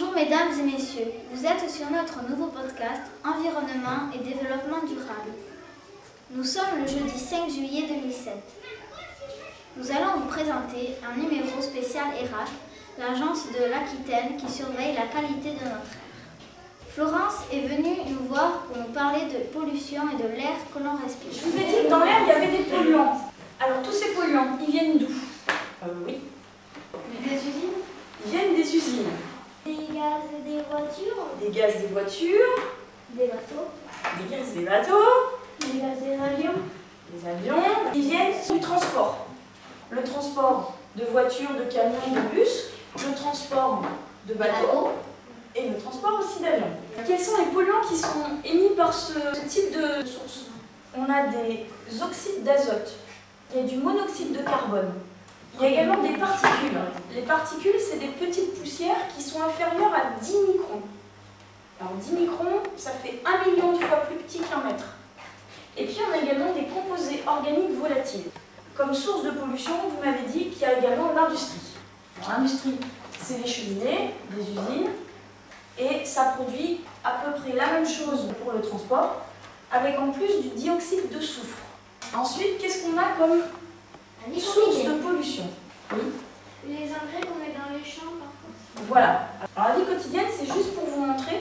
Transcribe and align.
mesdames 0.00 0.48
et 0.58 0.62
messieurs, 0.62 1.12
vous 1.32 1.44
êtes 1.44 1.68
sur 1.70 1.90
notre 1.90 2.26
nouveau 2.28 2.46
podcast 2.46 3.02
Environnement 3.24 4.08
et 4.14 4.18
développement 4.18 4.80
durable. 4.88 5.32
Nous 6.30 6.44
sommes 6.44 6.80
le 6.80 6.86
jeudi 6.86 7.18
5 7.18 7.50
juillet 7.50 7.84
2007. 7.88 8.32
Nous 9.76 9.90
allons 9.90 10.20
vous 10.20 10.28
présenter 10.28 10.96
un 11.04 11.20
numéro 11.20 11.60
spécial 11.60 12.06
ERAC, 12.16 12.48
l'agence 12.98 13.48
de 13.48 13.70
l'Aquitaine 13.70 14.36
qui 14.38 14.50
surveille 14.50 14.94
la 14.94 15.08
qualité 15.12 15.50
de 15.50 15.64
notre 15.64 15.92
air. 15.92 16.00
Florence 16.94 17.44
est 17.52 17.66
venue 17.68 17.96
nous 18.08 18.26
voir 18.28 18.62
pour 18.68 18.76
nous 18.78 18.92
parler 18.94 19.24
de 19.26 19.44
pollution 19.52 20.02
et 20.12 20.22
de 20.22 20.28
l'air 20.28 20.56
que 20.74 20.78
l'on 20.82 20.96
respire. 21.04 21.32
Je 21.32 21.50
vous 21.50 21.56
ai 21.58 21.64
dit 21.64 21.84
que 21.84 21.90
dans 21.90 22.02
l'air, 22.04 22.16
il 22.22 22.28
y 22.28 22.32
avait 22.32 22.56
des 22.58 22.64
polluants. 22.64 23.20
Alors, 23.60 23.82
tous 23.82 23.92
ces 23.92 24.12
polluants, 24.14 24.58
ils 24.66 24.70
viennent 24.72 24.98
d'où? 24.98 25.06
Euh, 25.06 25.86
Oui. 26.06 26.18
Des 27.24 27.36
usines? 27.36 27.76
Ils 28.24 28.30
viennent 28.30 28.54
des 28.54 28.76
usines. 28.76 29.31
Des 29.92 29.98
gaz 29.98 30.22
des 30.46 30.62
voitures. 30.70 31.26
Des 31.38 31.50
gaz 31.50 31.80
des 31.82 31.86
voitures, 31.88 32.54
Des 33.10 33.26
bateaux. 33.26 33.68
Des 34.18 34.36
gaz 34.36 34.54
des 34.54 34.64
bateaux, 34.64 34.94
Des 35.60 35.78
gaz 35.80 35.98
des 36.00 36.14
avions. 36.14 36.58
Des 37.12 37.28
avions. 37.28 37.62
Ils 37.94 38.00
viennent 38.02 38.32
du 38.50 38.60
transport. 38.60 39.26
Le 39.90 40.02
transport 40.02 40.72
de 40.96 41.04
voitures, 41.04 41.50
de 41.58 41.70
camions, 41.70 41.98
de 42.14 42.34
bus, 42.34 42.70
le 43.06 43.14
transport 43.14 43.82
de 44.26 44.34
bateaux. 44.34 44.92
Et 45.54 45.68
le 45.68 45.76
transport 45.76 46.20
aussi 46.20 46.40
d'avions. 46.40 46.72
Quels 47.06 47.20
sont 47.20 47.36
les 47.36 47.52
polluants 47.52 47.86
qui 47.86 47.96
sont 47.98 48.24
émis 48.42 48.74
par 48.74 48.94
ce, 48.94 49.12
ce 49.12 49.46
type 49.46 49.72
de 49.72 50.06
source? 50.06 50.46
On 50.96 51.04
a 51.04 51.26
des 51.26 51.66
oxydes 52.02 52.42
d'azote, 52.44 52.94
il 53.52 53.60
y 53.60 53.64
a 53.64 53.66
du 53.66 53.76
monoxyde 53.76 54.32
de 54.32 54.42
carbone, 54.42 54.92
il 55.58 55.62
y 55.62 55.66
a 55.66 55.70
également 55.70 56.02
des 56.02 56.16
particules. 56.16 56.78
Les 57.14 57.22
particules, 57.22 57.78
c'est 57.78 57.98
des 57.98 58.08
petites 58.08 58.41
qui 59.14 59.22
sont 59.22 59.42
inférieures 59.42 59.92
à 59.94 60.20
10 60.20 60.32
microns. 60.48 60.82
Alors 61.80 61.94
10 61.94 62.12
microns, 62.12 62.62
ça 62.76 62.90
fait 62.90 63.20
1 63.24 63.50
million 63.50 63.72
de 63.72 63.78
fois 63.78 63.98
plus 63.98 64.16
petit 64.16 64.40
qu'un 64.40 64.60
mètre. 64.60 64.84
Et 65.76 65.86
puis 65.86 65.98
on 66.08 66.12
a 66.12 66.18
également 66.18 66.52
des 66.52 66.66
composés 66.66 67.22
organiques 67.26 67.78
volatiles. 67.80 68.30
Comme 68.76 68.94
source 68.94 69.24
de 69.24 69.30
pollution, 69.30 69.72
vous 69.88 70.04
m'avez 70.04 70.26
dit 70.26 70.48
qu'il 70.50 70.62
y 70.62 70.64
a 70.64 70.78
également 70.78 71.12
l'industrie. 71.14 71.60
L'industrie, 72.28 72.78
c'est 73.20 73.38
les 73.38 73.46
cheminées, 73.46 74.14
les 74.36 74.42
usines, 74.42 74.90
et 75.78 76.04
ça 76.04 76.34
produit 76.36 76.80
à 77.04 77.12
peu 77.24 77.40
près 77.40 77.52
la 77.52 77.66
même 77.72 77.86
chose 77.86 78.28
pour 78.42 78.52
le 78.52 78.60
transport, 78.60 79.22
avec 79.70 79.98
en 79.98 80.10
plus 80.10 80.40
du 80.42 80.48
dioxyde 80.50 81.10
de 81.10 81.20
soufre. 81.20 81.56
Ensuite, 82.14 82.58
qu'est-ce 82.58 82.84
qu'on 82.84 82.98
a 82.98 83.12
comme 83.18 83.42
source 84.38 84.84
de 84.84 84.92
pollution? 84.94 85.44
Oui. 85.92 86.02
Les 86.68 86.84
engrais 86.90 87.26
qu'on 87.26 87.38
met 87.40 87.51
parfois. 88.00 88.86
Voilà. 88.88 89.28
Alors 89.56 89.68
la 89.70 89.74
vie 89.76 89.86
quotidienne, 89.86 90.26
c'est 90.30 90.46
juste 90.46 90.74
pour 90.74 90.84
vous 90.84 91.04
montrer 91.04 91.40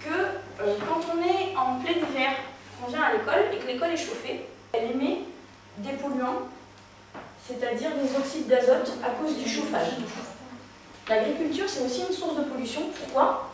que 0.00 0.08
euh, 0.10 0.74
quand 0.88 1.00
on 1.14 1.22
est 1.22 1.56
en 1.56 1.78
plein 1.80 1.92
hiver, 1.92 2.30
qu'on 2.80 2.90
vient 2.90 3.02
à 3.02 3.12
l'école 3.12 3.54
et 3.54 3.58
que 3.58 3.66
l'école 3.66 3.90
est 3.90 3.96
chauffée, 3.96 4.46
elle 4.72 4.90
émet 4.90 5.20
des 5.78 5.92
polluants, 5.92 6.48
c'est-à-dire 7.46 7.90
des 7.96 8.16
oxydes 8.16 8.48
d'azote 8.48 8.92
à 9.04 9.10
cause 9.10 9.36
du 9.36 9.48
chauffage. 9.48 9.96
L'agriculture, 11.08 11.64
c'est 11.68 11.84
aussi 11.84 12.02
une 12.08 12.14
source 12.14 12.36
de 12.36 12.42
pollution. 12.42 12.82
Pourquoi? 12.98 13.50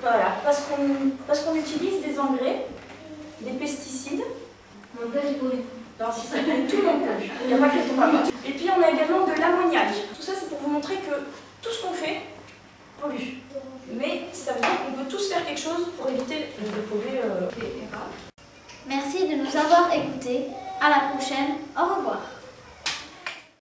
Voilà, 0.00 0.36
parce 0.44 0.60
qu'on 1.40 1.54
utilise 1.54 2.02
des 2.02 2.18
engrais, 2.18 2.66
des 3.40 3.52
pesticides. 3.52 4.22
Mon 5.00 5.08
père 5.10 5.24
est 5.24 5.34
pollué. 5.34 5.64
Non, 6.00 6.06
si 6.12 6.26
ça 6.26 6.38
tout 6.38 6.76
pollue. 6.76 7.30
Il 7.42 7.46
n'y 7.46 7.54
a 7.54 7.58
pas 7.58 7.68
que 7.68 7.88
ton 7.88 7.94
papa. 7.94 8.24
Et 8.44 8.52
puis 8.52 8.68
on 8.76 8.82
a 8.82 8.90
également 8.90 9.26
de 9.26 9.40
l'ammoniac. 9.40 9.88
Tout 10.16 10.22
ça, 10.22 10.32
c'est 10.38 10.48
pour 10.48 10.58
vous 10.58 10.70
montrer 10.70 10.96
que 10.96 11.14
tout 11.62 11.70
ce 11.70 11.82
qu'on 11.82 11.92
fait 11.92 12.22
pollue. 13.00 13.38
Mais 13.92 14.22
ça 14.32 14.54
veut 14.54 14.60
dire 14.60 14.70
qu'on 14.84 14.91
tous 15.08 15.28
faire 15.28 15.44
quelque 15.46 15.60
chose 15.60 15.88
pour 15.96 16.08
éviter 16.08 16.48
de 16.58 16.80
polluer 16.82 17.20
euh, 17.24 17.48
les 17.58 17.86
rats. 17.92 18.08
Merci 18.86 19.28
de 19.28 19.34
nous 19.36 19.56
avoir 19.56 19.92
écoutés. 19.94 20.48
À 20.80 20.90
la 20.90 21.14
prochaine. 21.14 21.58
Au 21.76 21.94
revoir. 21.94 22.20